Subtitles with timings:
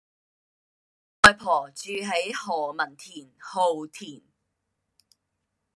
[1.21, 4.23] 我外婆住喺何文田皓畋